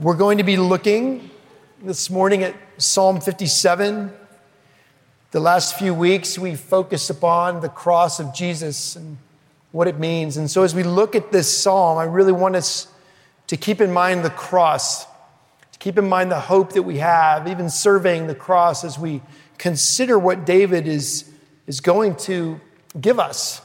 [0.00, 1.30] We're going to be looking
[1.80, 4.12] this morning at Psalm 57.
[5.30, 9.18] The last few weeks, we focused upon the cross of Jesus and
[9.70, 10.36] what it means.
[10.36, 12.88] And so, as we look at this psalm, I really want us
[13.46, 17.46] to keep in mind the cross, to keep in mind the hope that we have,
[17.46, 19.22] even surveying the cross as we
[19.58, 21.30] consider what David is,
[21.68, 22.60] is going to
[23.00, 23.62] give us,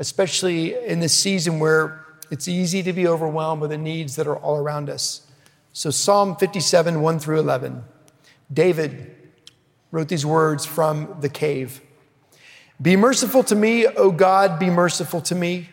[0.00, 4.38] especially in this season where it's easy to be overwhelmed with the needs that are
[4.38, 5.22] all around us.
[5.78, 7.84] So, Psalm 57, 1 through 11.
[8.52, 9.14] David
[9.92, 11.80] wrote these words from the cave
[12.82, 15.68] Be merciful to me, O God, be merciful to me.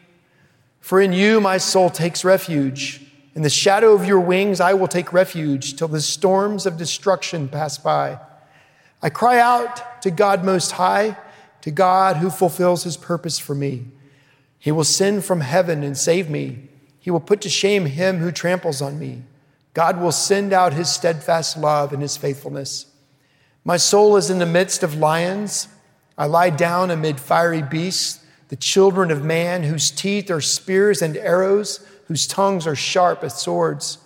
[0.79, 3.01] For in you my soul takes refuge.
[3.33, 7.49] In the shadow of your wings I will take refuge till the storms of destruction
[7.49, 8.19] pass by.
[9.01, 11.17] I cry out to God Most High,
[11.61, 13.85] to God who fulfills his purpose for me.
[14.59, 16.69] He will send from heaven and save me.
[16.99, 19.23] He will put to shame him who tramples on me.
[19.75, 22.87] God will send out his steadfast love and his faithfulness.
[23.65, 25.67] My soul is in the midst of lions.
[26.17, 31.17] I lie down amid fiery beasts, the children of man, whose teeth are spears and
[31.17, 33.97] arrows, whose tongues are sharp as swords.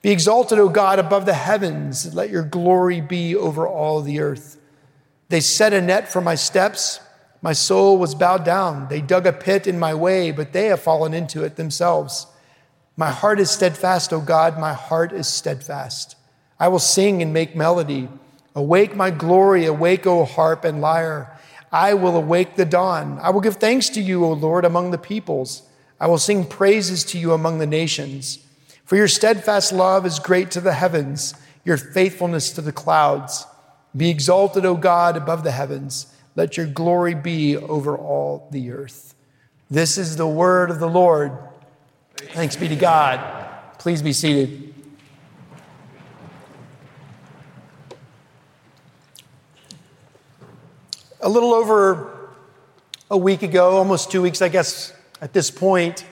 [0.00, 2.14] Be exalted, O God, above the heavens.
[2.14, 4.58] Let your glory be over all the earth.
[5.28, 7.00] They set a net for my steps.
[7.42, 8.88] My soul was bowed down.
[8.88, 12.28] They dug a pit in my way, but they have fallen into it themselves.
[12.98, 16.16] My heart is steadfast, O God, my heart is steadfast.
[16.58, 18.08] I will sing and make melody.
[18.56, 21.38] Awake, my glory, awake, O harp and lyre.
[21.70, 23.20] I will awake the dawn.
[23.22, 25.62] I will give thanks to you, O Lord, among the peoples.
[26.00, 28.44] I will sing praises to you among the nations.
[28.84, 33.46] For your steadfast love is great to the heavens, your faithfulness to the clouds.
[33.96, 36.12] Be exalted, O God, above the heavens.
[36.34, 39.14] Let your glory be over all the earth.
[39.70, 41.38] This is the word of the Lord.
[42.18, 43.20] Thanks be to God.
[43.78, 44.74] Please be seated.
[51.20, 52.30] A little over
[53.08, 56.04] a week ago, almost two weeks, I guess, at this point,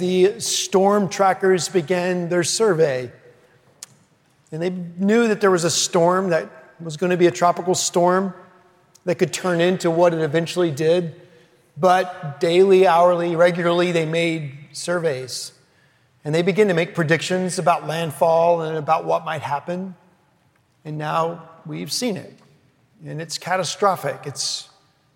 [0.00, 3.12] the storm trackers began their survey.
[4.50, 7.76] And they knew that there was a storm that was going to be a tropical
[7.76, 8.34] storm
[9.04, 11.27] that could turn into what it eventually did.
[11.78, 15.52] But daily, hourly, regularly, they made surveys.
[16.24, 19.94] And they begin to make predictions about landfall and about what might happen.
[20.84, 22.38] And now we've seen it.
[23.04, 24.22] And it's catastrophic.
[24.24, 24.68] It's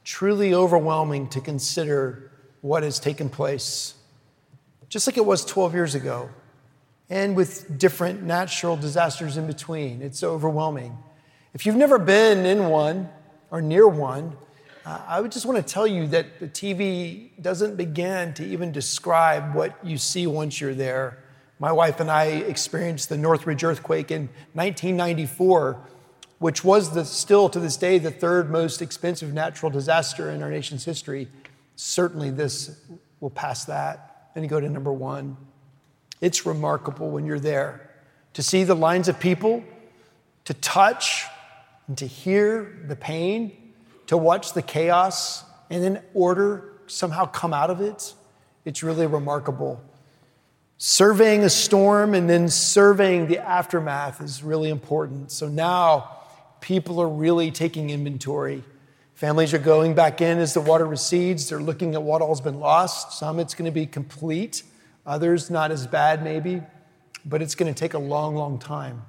[0.05, 2.31] truly overwhelming to consider
[2.61, 3.95] what has taken place,
[4.89, 6.31] just like it was 12 years ago,
[7.11, 10.01] and with different natural disasters in between.
[10.01, 10.97] It's overwhelming.
[11.55, 13.09] If you've never been in one
[13.51, 14.37] or near one,
[14.85, 18.73] uh, I would just want to tell you that the TV doesn't begin to even
[18.73, 21.19] describe what you see once you're there.
[21.61, 24.23] My wife and I experienced the Northridge earthquake in
[24.55, 25.79] 1994,
[26.41, 30.51] which was the, still to this day the third most expensive natural disaster in our
[30.51, 31.29] nation's history.
[31.77, 32.81] Certainly, this
[33.21, 35.37] will pass that and go to number one.
[36.21, 37.89] It's remarkable when you're there
[38.33, 39.63] to see the lines of people,
[40.47, 41.27] to touch
[41.87, 43.57] and to hear the pain
[44.13, 48.13] to watch the chaos and then order somehow come out of it,
[48.67, 49.83] it's really remarkable.
[50.77, 55.31] Surveying a storm and then surveying the aftermath is really important.
[55.31, 56.19] So now
[56.61, 58.63] people are really taking inventory.
[59.15, 61.49] Families are going back in as the water recedes.
[61.49, 63.19] They're looking at what all's been lost.
[63.19, 64.63] Some it's going to be complete,
[65.07, 66.61] others not as bad, maybe,
[67.25, 69.05] but it's going to take a long, long time.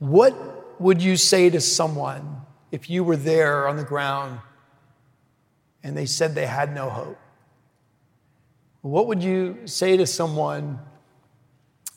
[0.00, 2.42] What would you say to someone
[2.74, 4.40] if you were there on the ground
[5.84, 7.16] and they said they had no hope?
[8.82, 10.80] What would you say to someone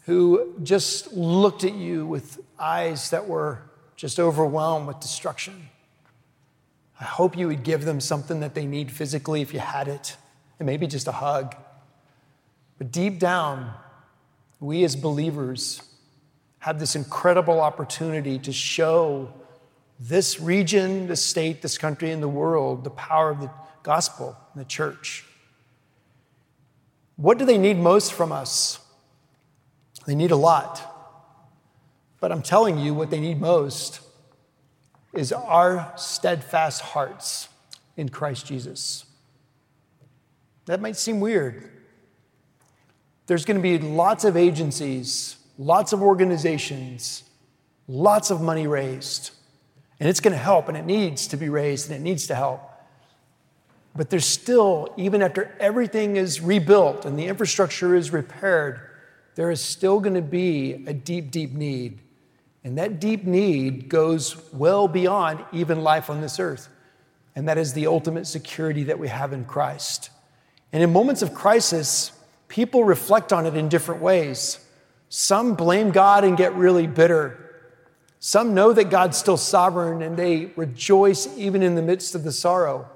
[0.05, 3.63] who just looked at you with eyes that were
[3.95, 5.67] just overwhelmed with destruction?
[7.01, 10.15] I hope you would give them something that they need physically if you had it,
[10.59, 11.55] and maybe just a hug.
[12.77, 13.73] But deep down,
[14.59, 15.81] we as believers
[16.59, 19.33] have this incredible opportunity to show
[19.99, 23.51] this region, this state, this country, and the world the power of the
[23.83, 25.25] gospel and the church.
[27.15, 28.79] What do they need most from us?
[30.05, 30.93] They need a lot.
[32.19, 34.01] But I'm telling you, what they need most
[35.13, 37.49] is our steadfast hearts
[37.95, 39.05] in Christ Jesus.
[40.65, 41.71] That might seem weird.
[43.25, 47.23] There's going to be lots of agencies, lots of organizations,
[47.87, 49.31] lots of money raised.
[49.99, 52.35] And it's going to help, and it needs to be raised, and it needs to
[52.35, 52.61] help.
[53.95, 58.79] But there's still, even after everything is rebuilt and the infrastructure is repaired,
[59.33, 61.99] there is still going to be a deep, deep need.
[62.63, 66.69] And that deep need goes well beyond even life on this earth.
[67.35, 70.11] And that is the ultimate security that we have in Christ.
[70.73, 72.11] And in moments of crisis,
[72.47, 74.59] people reflect on it in different ways.
[75.09, 77.46] Some blame God and get really bitter.
[78.19, 82.31] Some know that God's still sovereign and they rejoice even in the midst of the
[82.31, 82.89] sorrow.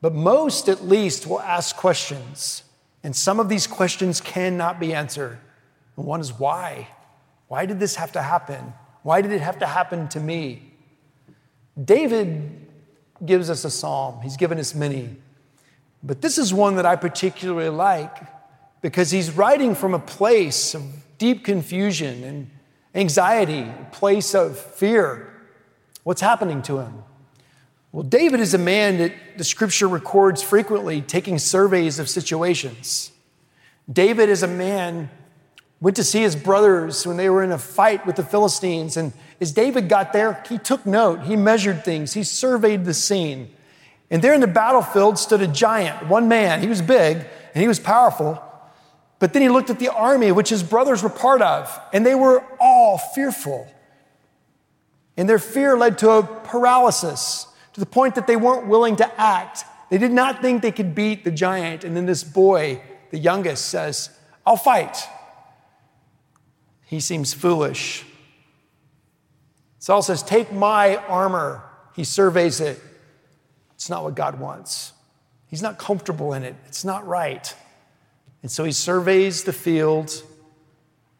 [0.00, 2.64] But most, at least, will ask questions.
[3.02, 5.38] And some of these questions cannot be answered.
[5.96, 6.88] And one is why?
[7.48, 8.74] Why did this have to happen?
[9.02, 10.72] Why did it have to happen to me?
[11.82, 12.66] David
[13.24, 15.16] gives us a psalm, he's given us many.
[16.02, 18.16] But this is one that I particularly like
[18.80, 20.82] because he's writing from a place of
[21.18, 22.50] deep confusion and
[22.94, 25.32] anxiety, a place of fear.
[26.04, 27.04] What's happening to him?
[27.92, 33.12] Well, David is a man that the scripture records frequently taking surveys of situations.
[33.90, 35.10] David is a man
[35.80, 39.12] went to see his brothers when they were in a fight with the Philistines and
[39.40, 43.50] as David got there, he took note, he measured things, he surveyed the scene.
[44.08, 46.60] And there in the battlefield stood a giant, one man.
[46.60, 48.40] He was big and he was powerful.
[49.22, 52.16] But then he looked at the army, which his brothers were part of, and they
[52.16, 53.72] were all fearful.
[55.16, 59.20] And their fear led to a paralysis to the point that they weren't willing to
[59.20, 59.62] act.
[59.90, 61.84] They did not think they could beat the giant.
[61.84, 62.82] And then this boy,
[63.12, 64.10] the youngest, says,
[64.44, 65.06] I'll fight.
[66.86, 68.04] He seems foolish.
[69.78, 71.62] Saul says, Take my armor.
[71.94, 72.80] He surveys it.
[73.76, 74.92] It's not what God wants.
[75.46, 76.56] He's not comfortable in it.
[76.66, 77.54] It's not right.
[78.42, 80.22] And so he surveys the field.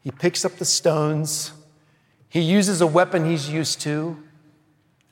[0.00, 1.52] He picks up the stones.
[2.28, 4.22] He uses a weapon he's used to.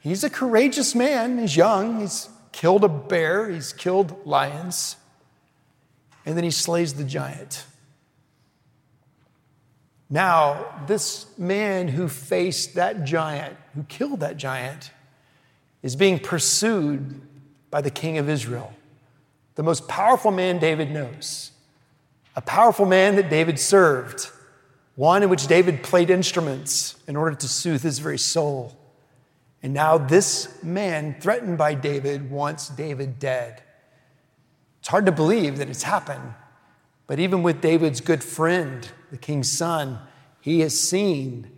[0.00, 1.38] He's a courageous man.
[1.38, 2.00] He's young.
[2.00, 3.48] He's killed a bear.
[3.48, 4.96] He's killed lions.
[6.26, 7.64] And then he slays the giant.
[10.08, 14.90] Now, this man who faced that giant, who killed that giant,
[15.82, 17.20] is being pursued
[17.70, 18.74] by the king of Israel,
[19.54, 21.52] the most powerful man David knows,
[22.36, 24.30] a powerful man that David served,
[24.94, 28.76] one in which David played instruments in order to soothe his very soul.
[29.62, 33.62] And now, this man, threatened by David, wants David dead.
[34.78, 36.34] It's hard to believe that it's happened,
[37.06, 39.98] but even with David's good friend, the king's son,
[40.40, 41.50] he has seen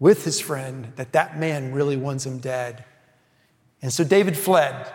[0.00, 2.84] with his friend that that man really wants him dead.
[3.82, 4.92] And so David fled.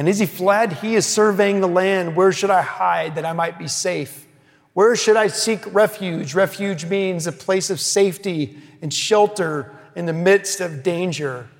[0.00, 2.16] And as he fled, he is surveying the land.
[2.16, 4.26] Where should I hide that I might be safe?
[4.72, 6.32] Where should I seek refuge?
[6.34, 11.50] Refuge means a place of safety and shelter in the midst of danger.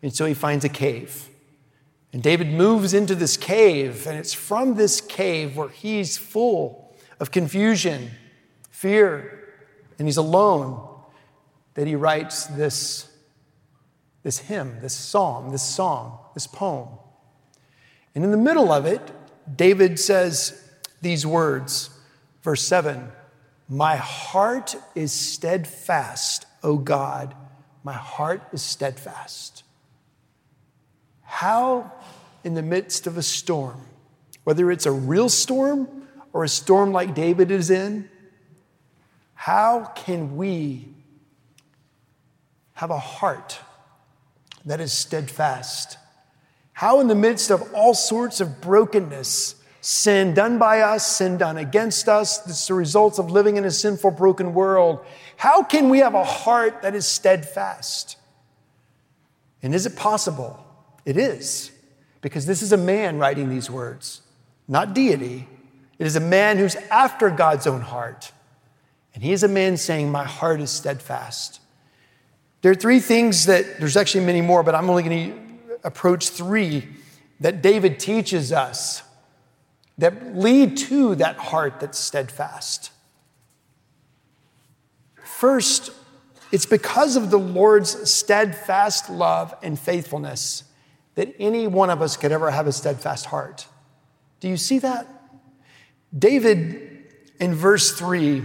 [0.00, 1.28] And so he finds a cave.
[2.12, 7.32] And David moves into this cave, and it's from this cave where he's full of
[7.32, 8.12] confusion,
[8.70, 9.56] fear,
[9.98, 10.88] and he's alone
[11.74, 13.10] that he writes this,
[14.22, 16.90] this hymn, this psalm, this song, this poem.
[18.18, 19.00] And in the middle of it,
[19.54, 20.60] David says
[21.00, 21.88] these words,
[22.42, 23.12] verse 7
[23.68, 27.36] My heart is steadfast, O God,
[27.84, 29.62] my heart is steadfast.
[31.22, 31.92] How,
[32.42, 33.82] in the midst of a storm,
[34.42, 35.88] whether it's a real storm
[36.32, 38.10] or a storm like David is in,
[39.34, 40.88] how can we
[42.72, 43.60] have a heart
[44.64, 45.98] that is steadfast?
[46.78, 51.56] How, in the midst of all sorts of brokenness, sin done by us, sin done
[51.56, 55.04] against us, is the results of living in a sinful, broken world,
[55.38, 58.16] how can we have a heart that is steadfast?
[59.60, 60.64] And is it possible?
[61.04, 61.72] It is,
[62.20, 64.20] because this is a man writing these words,
[64.68, 65.48] not deity.
[65.98, 68.30] It is a man who's after God's own heart.
[69.16, 71.60] And he is a man saying, My heart is steadfast.
[72.62, 75.47] There are three things that, there's actually many more, but I'm only going to
[75.88, 76.86] approach three
[77.40, 79.02] that David teaches us
[79.96, 82.92] that lead to that heart that's steadfast.
[85.24, 85.90] First,
[86.52, 90.64] it's because of the Lord's steadfast love and faithfulness
[91.14, 93.66] that any one of us could ever have a steadfast heart.
[94.40, 95.08] Do you see that?
[96.16, 97.06] David,
[97.40, 98.42] in verse 3,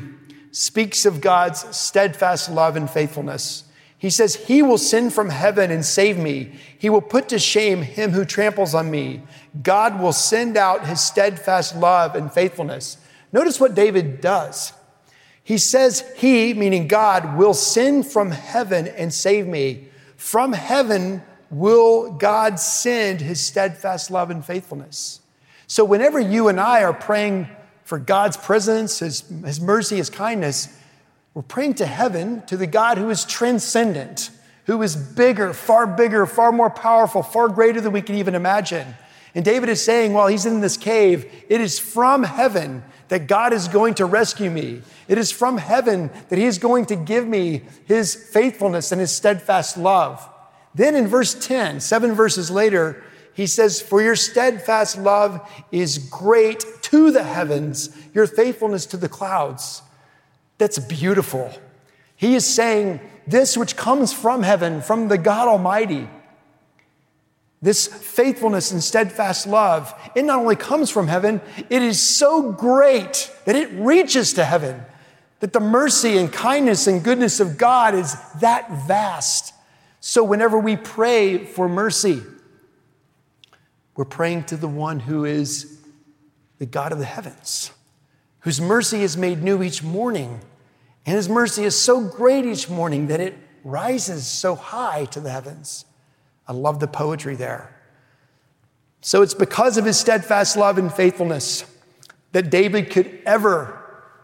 [0.51, 3.65] speaks of God's steadfast love and faithfulness.
[4.03, 6.51] He says, He will send from heaven and save me.
[6.77, 9.21] He will put to shame him who tramples on me.
[9.61, 12.97] God will send out his steadfast love and faithfulness.
[13.31, 14.73] Notice what David does.
[15.41, 19.87] He says, He, meaning God, will send from heaven and save me.
[20.17, 25.21] From heaven will God send his steadfast love and faithfulness.
[25.67, 27.47] So whenever you and I are praying
[27.85, 30.77] for God's presence, His, His mercy, His kindness,
[31.33, 34.29] We're praying to heaven, to the God who is transcendent,
[34.65, 38.95] who is bigger, far bigger, far more powerful, far greater than we can even imagine.
[39.35, 43.51] And David is saying, while he's in this cave, it is from heaven that God
[43.51, 44.81] is going to rescue me.
[45.07, 49.11] It is from heaven that he is going to give me his faithfulness and his
[49.11, 50.29] steadfast love.
[50.75, 56.63] Then in verse 10, seven verses later, he says, For your steadfast love is great
[56.83, 59.81] to the heavens, your faithfulness to the clouds.
[60.63, 61.51] That's beautiful.
[62.15, 66.07] He is saying, This which comes from heaven, from the God Almighty,
[67.61, 73.29] this faithfulness and steadfast love, it not only comes from heaven, it is so great
[73.43, 74.81] that it reaches to heaven.
[75.41, 79.53] That the mercy and kindness and goodness of God is that vast.
[79.99, 82.21] So, whenever we pray for mercy,
[83.97, 85.81] we're praying to the one who is
[86.57, 87.73] the God of the heavens,
[88.39, 90.39] whose mercy is made new each morning.
[91.05, 95.29] And his mercy is so great each morning that it rises so high to the
[95.29, 95.85] heavens.
[96.47, 97.75] I love the poetry there.
[99.01, 101.65] So it's because of his steadfast love and faithfulness
[102.31, 103.79] that David could ever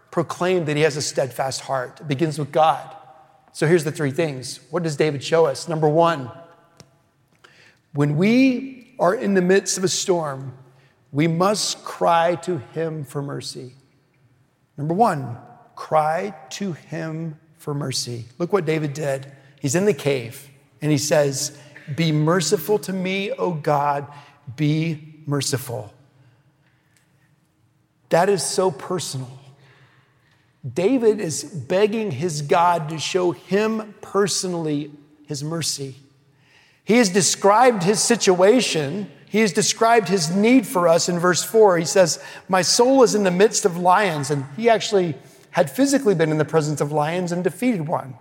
[0.10, 2.00] proclaim that he has a steadfast heart.
[2.00, 2.96] It begins with God.
[3.52, 4.60] So here's the three things.
[4.70, 5.68] What does David show us?
[5.68, 6.32] Number one,
[7.94, 10.58] when we are in the midst of a storm,
[11.12, 13.74] we must cry to him for mercy.
[14.78, 15.38] Number one,
[15.80, 18.26] cry to him for mercy.
[18.38, 19.32] Look what David did.
[19.62, 20.50] He's in the cave
[20.82, 21.58] and he says,
[21.96, 24.06] Be merciful to me, O God,
[24.58, 25.94] be merciful.
[28.10, 29.32] That is so personal.
[30.74, 34.92] David is begging his God to show him personally
[35.28, 35.96] his mercy.
[36.84, 39.10] He has described his situation.
[39.28, 41.78] He has described his need for us in verse 4.
[41.78, 44.30] He says, My soul is in the midst of lions.
[44.30, 45.16] And he actually
[45.52, 48.16] had physically been in the presence of lions and defeated one.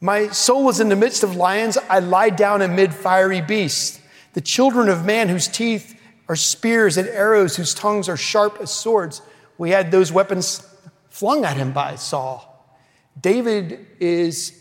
[0.00, 1.78] My soul was in the midst of lions.
[1.88, 4.00] I lie down amid fiery beasts.
[4.34, 8.72] The children of man whose teeth are spears and arrows, whose tongues are sharp as
[8.72, 9.22] swords.
[9.58, 10.66] We had those weapons
[11.08, 12.50] flung at him by Saul.
[13.20, 14.60] David is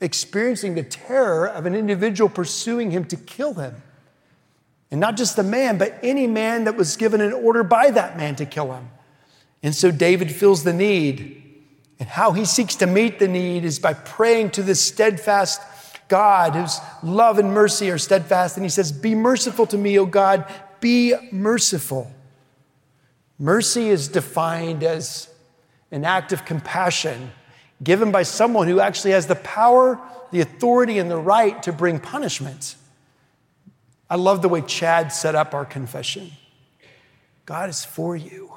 [0.00, 3.82] experiencing the terror of an individual pursuing him to kill him.
[4.90, 8.16] And not just the man, but any man that was given an order by that
[8.16, 8.90] man to kill him.
[9.64, 11.40] And so David feels the need.
[11.98, 15.60] And how he seeks to meet the need is by praying to this steadfast
[16.06, 18.58] God whose love and mercy are steadfast.
[18.58, 20.44] And he says, Be merciful to me, O God,
[20.80, 22.12] be merciful.
[23.38, 25.30] Mercy is defined as
[25.90, 27.32] an act of compassion
[27.82, 29.98] given by someone who actually has the power,
[30.30, 32.76] the authority, and the right to bring punishment.
[34.10, 36.32] I love the way Chad set up our confession.
[37.46, 38.53] God is for you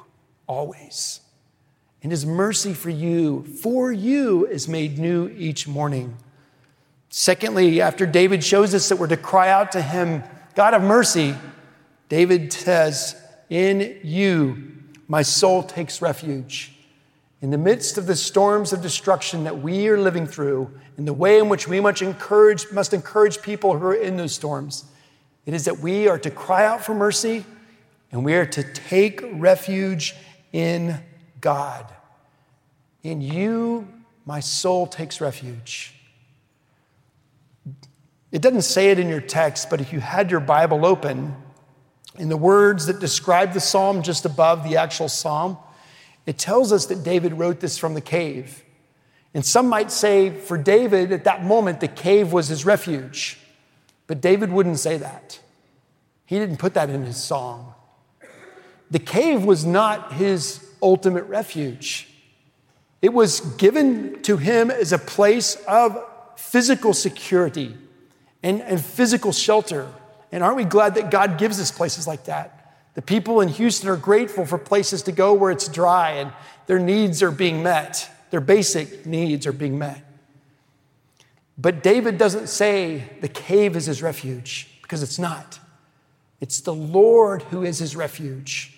[0.48, 1.20] always.
[2.02, 6.16] And his mercy for you, for you, is made new each morning.
[7.10, 10.22] Secondly, after David shows us that we're to cry out to him,
[10.54, 11.34] God of mercy,
[12.08, 14.74] David says, In you
[15.08, 16.72] my soul takes refuge.
[17.40, 21.12] In the midst of the storms of destruction that we are living through, in the
[21.12, 24.84] way in which we must encourage, must encourage people who are in those storms,
[25.46, 27.44] it is that we are to cry out for mercy
[28.10, 30.14] and we are to take refuge
[30.52, 31.00] in
[31.40, 31.86] God.
[33.02, 33.88] In you,
[34.26, 35.94] my soul takes refuge.
[38.30, 41.34] It doesn't say it in your text, but if you had your Bible open,
[42.18, 45.56] in the words that describe the psalm just above the actual psalm,
[46.26, 48.62] it tells us that David wrote this from the cave.
[49.32, 53.38] And some might say for David, at that moment, the cave was his refuge.
[54.06, 55.38] But David wouldn't say that.
[56.26, 57.74] He didn't put that in his song.
[58.90, 62.08] The cave was not his ultimate refuge,
[63.00, 66.04] it was given to him as a place of
[66.36, 67.76] physical security
[68.42, 69.88] and, and physical shelter.
[70.32, 72.74] And aren't we glad that God gives us places like that?
[72.94, 76.32] The people in Houston are grateful for places to go where it's dry and
[76.66, 78.10] their needs are being met.
[78.30, 80.02] Their basic needs are being met.
[81.56, 85.58] But David doesn't say the cave is his refuge because it's not.
[86.40, 88.77] It's the Lord who is his refuge.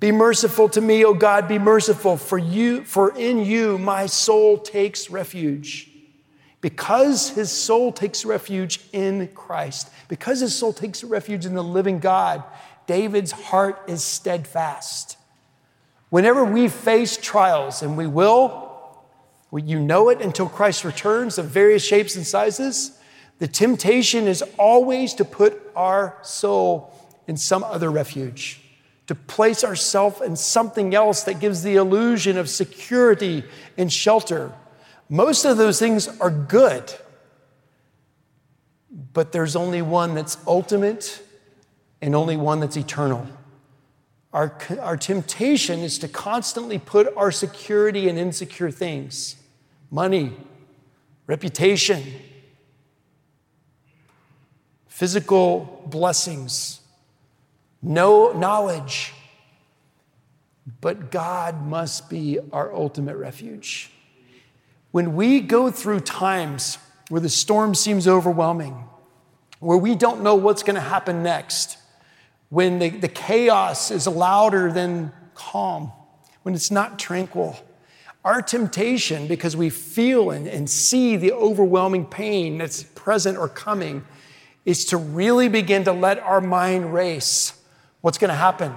[0.00, 4.58] Be merciful to me, O God, be merciful, for you, for in you my soul
[4.58, 5.90] takes refuge.
[6.60, 12.00] Because his soul takes refuge in Christ, because his soul takes refuge in the living
[12.00, 12.42] God,
[12.86, 15.16] David's heart is steadfast.
[16.10, 18.68] Whenever we face trials, and we will,
[19.52, 22.98] you know it until Christ returns of various shapes and sizes,
[23.38, 26.92] the temptation is always to put our soul
[27.26, 28.60] in some other refuge,
[29.08, 33.42] to place ourselves in something else that gives the illusion of security
[33.76, 34.52] and shelter.
[35.08, 36.92] Most of those things are good,
[39.14, 41.22] but there's only one that's ultimate
[42.02, 43.26] and only one that's eternal.
[44.34, 49.36] Our, our temptation is to constantly put our security in insecure things
[49.90, 50.36] money,
[51.26, 52.04] reputation,
[54.86, 56.80] physical blessings,
[57.82, 59.12] no knowledge.
[60.80, 63.90] But God must be our ultimate refuge.
[64.90, 68.84] When we go through times where the storm seems overwhelming,
[69.60, 71.78] where we don't know what's going to happen next,
[72.48, 75.92] when the, the chaos is louder than calm,
[76.42, 77.58] when it's not tranquil,
[78.24, 84.04] our temptation, because we feel and, and see the overwhelming pain that's present or coming,
[84.64, 87.57] is to really begin to let our mind race.
[88.08, 88.72] What's going to happen?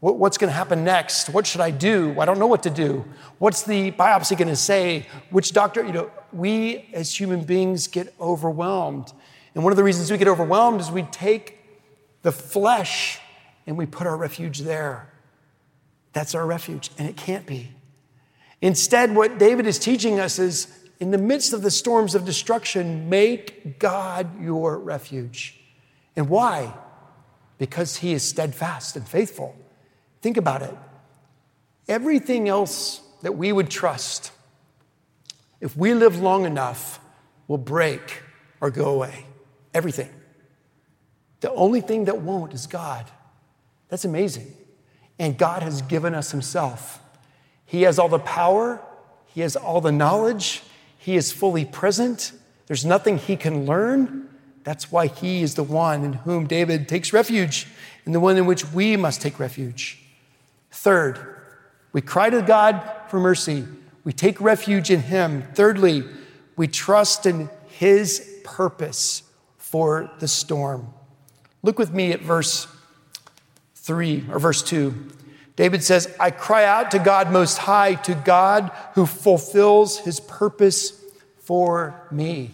[0.00, 1.28] What's going to happen next?
[1.28, 2.18] What should I do?
[2.18, 3.04] I don't know what to do.
[3.36, 5.06] What's the biopsy going to say?
[5.28, 5.84] Which doctor?
[5.84, 9.12] You know, we as human beings get overwhelmed.
[9.54, 11.58] And one of the reasons we get overwhelmed is we take
[12.22, 13.18] the flesh
[13.66, 15.12] and we put our refuge there.
[16.14, 17.72] That's our refuge, and it can't be.
[18.62, 20.66] Instead, what David is teaching us is
[20.98, 25.60] in the midst of the storms of destruction, make God your refuge.
[26.16, 26.72] And why?
[27.60, 29.54] Because he is steadfast and faithful.
[30.22, 30.74] Think about it.
[31.88, 34.32] Everything else that we would trust,
[35.60, 37.00] if we live long enough,
[37.48, 38.22] will break
[38.62, 39.26] or go away.
[39.74, 40.08] Everything.
[41.40, 43.04] The only thing that won't is God.
[43.90, 44.54] That's amazing.
[45.18, 46.98] And God has given us Himself.
[47.66, 48.80] He has all the power,
[49.26, 50.62] He has all the knowledge,
[50.96, 52.32] He is fully present.
[52.68, 54.29] There's nothing He can learn.
[54.64, 57.66] That's why He is the one in whom David takes refuge
[58.04, 60.02] and the one in which we must take refuge.
[60.70, 61.18] Third,
[61.92, 63.64] we cry to God for mercy.
[64.04, 65.44] We take refuge in Him.
[65.54, 66.04] Thirdly,
[66.56, 69.22] we trust in His purpose
[69.56, 70.92] for the storm.
[71.62, 72.66] Look with me at verse
[73.74, 74.94] 3 or verse 2.
[75.56, 80.98] David says, I cry out to God Most High, to God who fulfills his purpose
[81.38, 82.52] for me.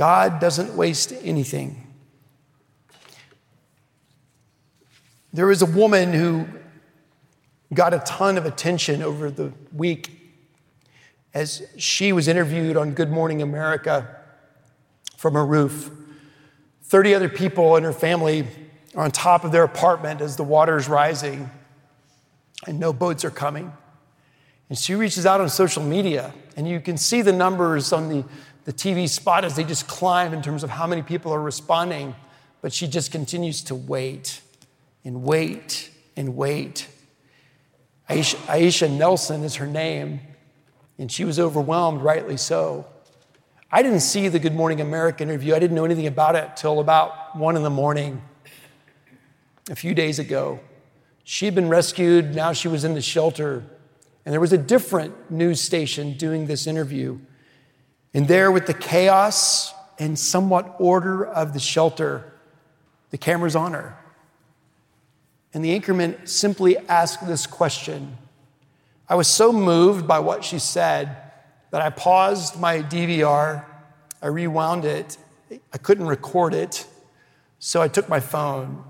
[0.00, 1.86] God doesn't waste anything.
[5.30, 6.48] There was a woman who
[7.74, 10.32] got a ton of attention over the week
[11.34, 14.08] as she was interviewed on Good Morning America
[15.18, 15.90] from a roof.
[16.84, 18.46] 30 other people in her family
[18.94, 21.50] are on top of their apartment as the water is rising
[22.66, 23.70] and no boats are coming.
[24.70, 28.24] And she reaches out on social media, and you can see the numbers on the,
[28.64, 32.14] the TV spot as they just climb in terms of how many people are responding.
[32.62, 34.42] But she just continues to wait
[35.04, 36.88] and wait and wait.
[38.08, 40.20] Aisha, Aisha Nelson is her name,
[40.98, 42.86] and she was overwhelmed, rightly so.
[43.72, 45.54] I didn't see the Good Morning America interview.
[45.54, 48.20] I didn't know anything about it till about one in the morning
[49.70, 50.58] a few days ago.
[51.22, 53.64] She'd been rescued, now she was in the shelter.
[54.24, 57.20] And there was a different news station doing this interview.
[58.12, 62.32] And there, with the chaos and somewhat order of the shelter,
[63.10, 63.96] the camera's on her.
[65.52, 68.16] And the anchorman simply asked this question.
[69.08, 71.16] I was so moved by what she said
[71.70, 73.64] that I paused my DVR,
[74.22, 75.16] I rewound it,
[75.72, 76.86] I couldn't record it,
[77.58, 78.84] so I took my phone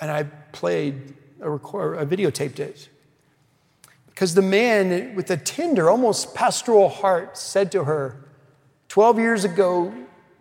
[0.00, 2.88] and I played a record, I videotaped it.
[4.06, 8.25] Because the man with a tender, almost pastoral heart said to her,
[8.96, 9.92] 12 years ago,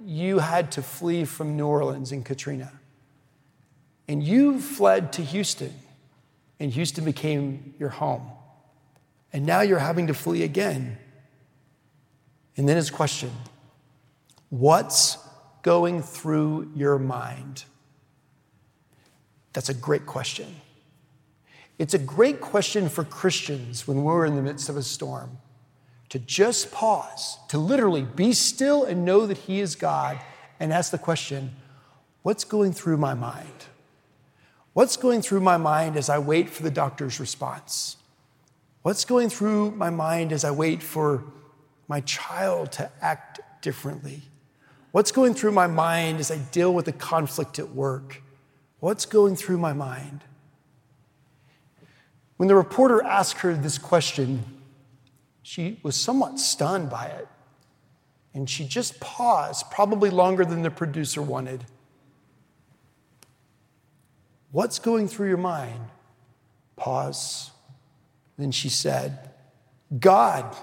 [0.01, 2.71] you had to flee from New Orleans in Katrina.
[4.07, 5.73] And you fled to Houston,
[6.57, 8.31] and Houston became your home.
[9.33, 10.97] And now you're having to flee again.
[12.55, 13.29] And then his question
[14.47, 15.17] What's
[15.61, 17.65] going through your mind?
[19.51, 20.61] That's a great question.
[21.77, 25.39] It's a great question for Christians when we're in the midst of a storm
[26.15, 30.17] to just pause, to literally be still and know that He is God,
[30.61, 31.53] and ask the question
[32.21, 33.65] What's going through my mind?
[34.71, 37.97] What's going through my mind as I wait for the doctor's response?
[38.81, 41.25] What's going through my mind as I wait for
[41.89, 44.21] my child to act differently?
[44.93, 48.23] What's going through my mind as I deal with the conflict at work?
[48.79, 50.21] What's going through my mind?
[52.37, 54.54] When the reporter asked her this question,
[55.47, 57.27] she was somewhat stunned by it.
[58.33, 61.63] And she just paused, probably longer than the producer wanted.
[64.51, 65.81] What's going through your mind?
[66.77, 67.51] Pause.
[68.39, 69.29] Then she said,
[69.99, 70.57] God.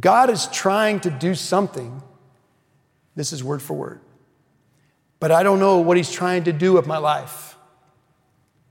[0.00, 2.02] God is trying to do something.
[3.14, 4.00] This is word for word.
[5.20, 7.56] But I don't know what he's trying to do with my life.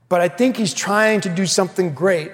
[0.08, 2.32] But I think he's trying to do something great.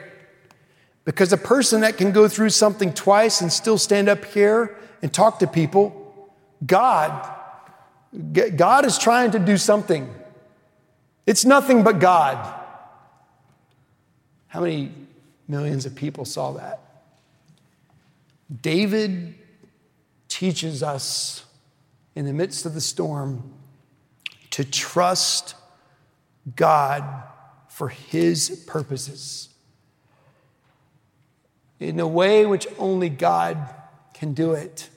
[1.05, 5.13] Because a person that can go through something twice and still stand up here and
[5.13, 6.31] talk to people,
[6.65, 7.31] God,
[8.33, 10.13] God is trying to do something.
[11.27, 12.61] It's nothing but God.
[14.47, 14.93] How many
[15.47, 16.81] millions of people saw that?
[18.63, 19.35] David
[20.29, 21.45] teaches us
[22.15, 23.53] in the midst of the storm
[24.51, 25.55] to trust
[26.57, 27.05] God
[27.69, 29.54] for his purposes
[31.81, 33.75] in a way which only God
[34.13, 34.89] can do it.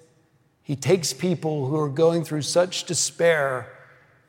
[0.61, 3.71] He takes people who are going through such despair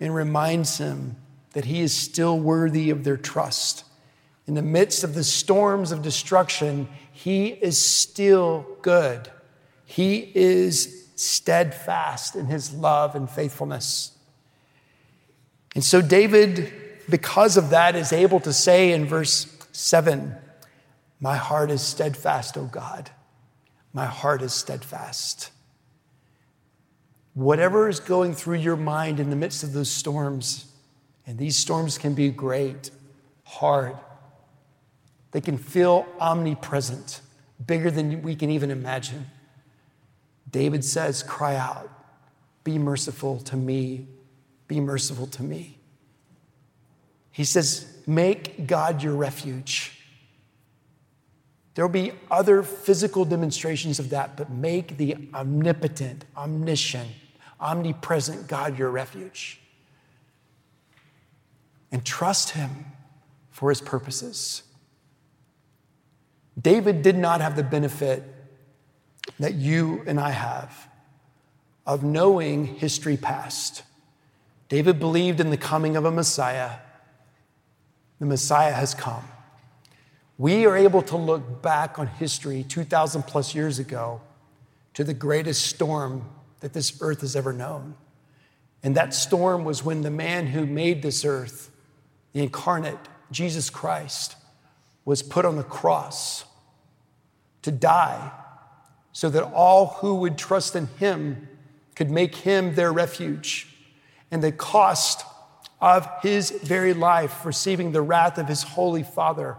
[0.01, 1.17] and reminds them
[1.53, 3.85] that he is still worthy of their trust.
[4.47, 9.31] In the midst of the storms of destruction, he is still good.
[9.85, 14.13] He is steadfast in his love and faithfulness.
[15.75, 16.73] And so, David,
[17.11, 20.35] because of that, is able to say in verse 7
[21.21, 23.11] My heart is steadfast, O God.
[23.93, 25.51] My heart is steadfast.
[27.35, 30.73] Whatever is going through your mind in the midst of those storms,
[31.27, 32.91] and these storms can be great,
[33.45, 33.97] hard,
[35.33, 37.21] they can feel omnipresent,
[37.65, 39.27] bigger than we can even imagine.
[40.51, 41.91] David says, Cry out,
[42.65, 44.07] be merciful to me,
[44.67, 45.79] be merciful to me.
[47.31, 49.98] He says, Make God your refuge.
[51.79, 57.09] There will be other physical demonstrations of that, but make the omnipotent, omniscient,
[57.61, 59.61] omnipresent God your refuge.
[61.93, 62.87] And trust Him
[63.53, 64.64] for His purposes.
[66.61, 68.25] David did not have the benefit
[69.38, 70.88] that you and I have
[71.87, 73.85] of knowing history past.
[74.69, 76.73] David believed in the coming of a Messiah.
[78.19, 79.23] The Messiah has come.
[80.38, 84.20] We are able to look back on history 2,000 plus years ago
[84.94, 86.24] to the greatest storm
[86.61, 87.96] that this earth has ever known.
[88.85, 91.70] And that storm was when the man who made this earth,
[92.33, 92.98] the incarnate
[93.33, 94.37] Jesus Christ,
[95.05, 96.44] was put on the cross
[97.62, 98.31] to die
[99.12, 101.48] so that all who would trust in him
[101.96, 103.74] could make him their refuge.
[104.31, 105.24] And the cost
[105.81, 109.57] of his very life, receiving the wrath of his holy Father,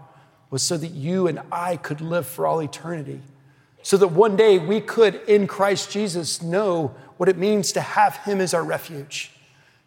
[0.50, 3.20] was so that you and I could live for all eternity.
[3.82, 8.16] So that one day we could, in Christ Jesus, know what it means to have
[8.18, 9.30] him as our refuge.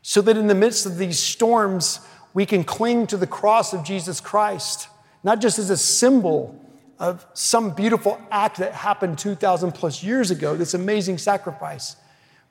[0.01, 1.99] So that in the midst of these storms,
[2.33, 4.87] we can cling to the cross of Jesus Christ,
[5.23, 6.59] not just as a symbol
[6.99, 11.95] of some beautiful act that happened 2,000 plus years ago, this amazing sacrifice,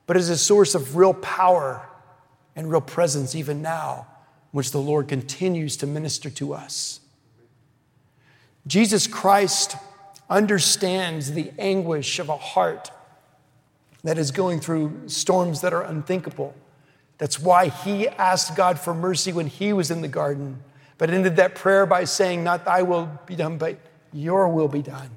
[0.05, 1.87] but as a source of real power
[2.55, 4.07] and real presence even now,
[4.51, 6.99] which the Lord continues to minister to us.
[8.65, 9.75] Jesus Christ
[10.29, 12.91] understands the anguish of a heart
[14.03, 16.55] that is going through storms that are unthinkable.
[17.17, 20.63] That's why he asked God for mercy when he was in the garden,
[20.97, 23.77] but ended that prayer by saying, Not thy will be done, but
[24.11, 25.09] your will be done.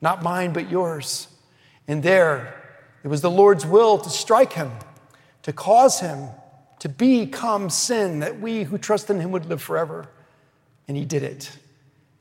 [0.00, 1.28] Not mine, but yours.
[1.88, 4.70] And there, it was the Lord's will to strike him,
[5.42, 6.28] to cause him
[6.84, 10.06] to become sin, that we who trust in him would live forever.
[10.86, 11.50] And he did it.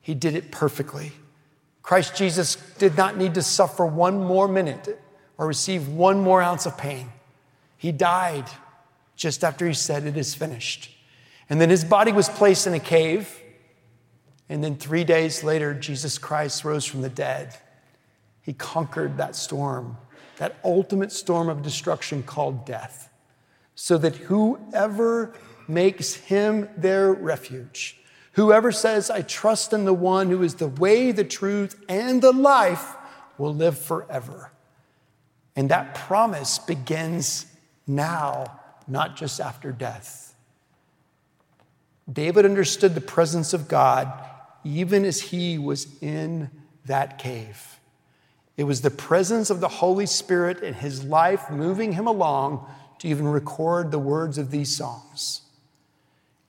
[0.03, 1.13] He did it perfectly.
[1.81, 5.01] Christ Jesus did not need to suffer one more minute
[5.39, 7.11] or receive one more ounce of pain.
[7.77, 8.45] He died
[9.15, 10.91] just after he said, It is finished.
[11.49, 13.39] And then his body was placed in a cave
[14.49, 17.55] and then three days later, Jesus Christ rose from the dead.
[18.41, 19.97] He conquered that storm,
[20.37, 23.09] that ultimate storm of destruction called death,
[23.75, 25.33] so that whoever
[25.67, 27.99] makes him their refuge,
[28.33, 32.31] whoever says, I trust in the one who is the way, the truth, and the
[32.31, 32.95] life,
[33.37, 34.51] will live forever.
[35.55, 37.45] And that promise begins
[37.87, 40.35] now, not just after death.
[42.11, 44.11] David understood the presence of God
[44.63, 46.49] even as he was in
[46.85, 47.79] that cave.
[48.57, 52.65] It was the presence of the Holy Spirit in his life moving him along
[52.99, 55.41] to even record the words of these songs.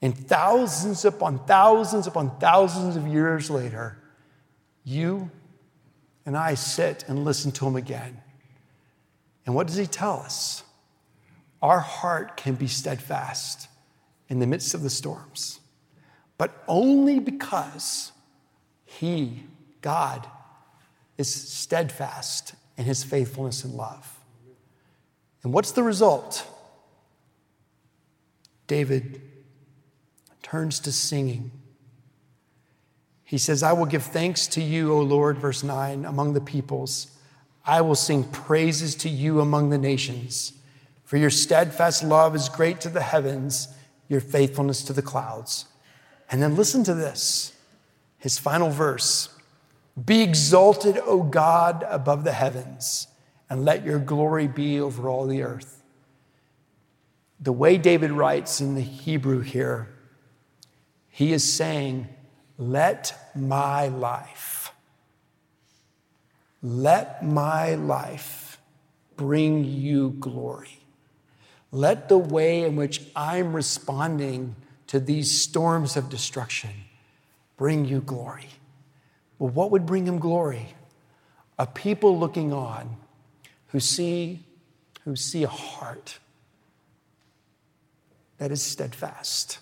[0.04, 3.98] And thousands upon thousands upon thousands of years later,
[4.84, 5.32] you
[6.24, 8.22] and I sit and listen to him again.
[9.46, 10.62] And what does he tell us?
[11.60, 13.66] Our heart can be steadfast
[14.28, 15.58] in the midst of the storms
[16.38, 18.12] but only because
[18.84, 19.44] He
[19.80, 20.26] God
[21.16, 24.18] is steadfast in his faithfulness and love.
[25.42, 26.46] And what's the result?
[28.66, 29.20] David
[30.44, 31.50] turns to singing.
[33.24, 37.08] He says, I will give thanks to you, O Lord, verse 9, among the peoples.
[37.66, 40.52] I will sing praises to you among the nations.
[41.04, 43.68] For your steadfast love is great to the heavens,
[44.08, 45.64] your faithfulness to the clouds.
[46.30, 47.52] And then listen to this
[48.18, 49.30] his final verse
[50.04, 53.08] Be exalted, O God, above the heavens,
[53.48, 55.82] and let your glory be over all the earth.
[57.40, 59.93] The way David writes in the Hebrew here,
[61.14, 62.08] he is saying,
[62.58, 64.72] Let my life,
[66.60, 68.58] let my life
[69.14, 70.80] bring you glory.
[71.70, 74.56] Let the way in which I'm responding
[74.88, 76.70] to these storms of destruction
[77.56, 78.48] bring you glory.
[79.38, 80.74] Well, what would bring him glory?
[81.60, 82.96] A people looking on
[83.68, 84.40] who see,
[85.04, 86.18] who see a heart
[88.38, 89.60] that is steadfast.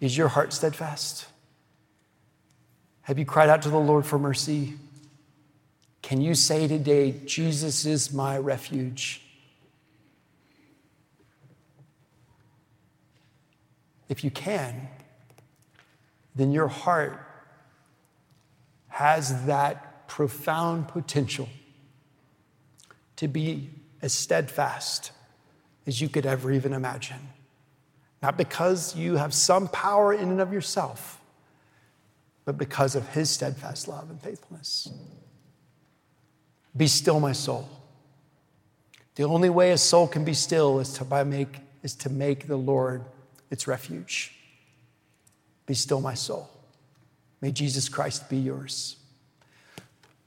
[0.00, 1.26] Is your heart steadfast?
[3.02, 4.74] Have you cried out to the Lord for mercy?
[6.02, 9.22] Can you say today, Jesus is my refuge?
[14.08, 14.88] If you can,
[16.34, 17.20] then your heart
[18.88, 21.48] has that profound potential
[23.16, 23.70] to be
[24.02, 25.10] as steadfast
[25.86, 27.28] as you could ever even imagine.
[28.26, 31.20] Not because you have some power in and of yourself,
[32.44, 34.88] but because of his steadfast love and faithfulness.
[36.76, 37.68] Be still, my soul.
[39.14, 42.48] The only way a soul can be still is to, by make, is to make
[42.48, 43.04] the Lord
[43.52, 44.34] its refuge.
[45.66, 46.50] Be still, my soul.
[47.40, 48.96] May Jesus Christ be yours.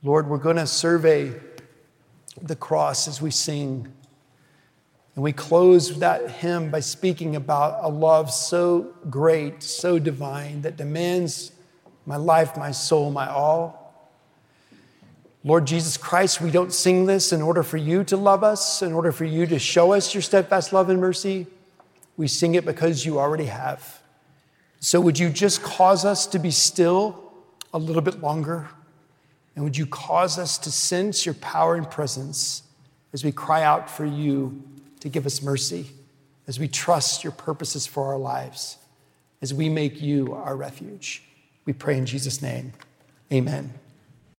[0.04, 1.34] Lord, we're going to survey
[2.42, 3.92] the cross as we sing.
[5.20, 10.78] And we close that hymn by speaking about a love so great, so divine, that
[10.78, 11.52] demands
[12.06, 13.94] my life, my soul, my all.
[15.44, 18.94] Lord Jesus Christ, we don't sing this in order for you to love us, in
[18.94, 21.48] order for you to show us your steadfast love and mercy.
[22.16, 24.02] We sing it because you already have.
[24.80, 27.34] So, would you just cause us to be still
[27.74, 28.70] a little bit longer?
[29.58, 32.64] And would you cause us to sense your power and presence
[33.12, 34.64] as we cry out for you
[35.00, 35.88] to give us mercy,
[36.48, 38.78] as we trust your purposes for our lives,
[39.42, 41.24] as we make you our refuge?
[41.66, 42.74] We pray in Jesus' name.
[43.32, 43.74] Amen.